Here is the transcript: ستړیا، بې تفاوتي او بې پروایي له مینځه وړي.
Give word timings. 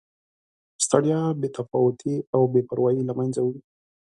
ستړیا، 0.85 1.21
بې 1.39 1.47
تفاوتي 1.57 2.15
او 2.35 2.41
بې 2.51 2.61
پروایي 2.69 3.01
له 3.05 3.13
مینځه 3.17 3.41
وړي. 3.43 3.61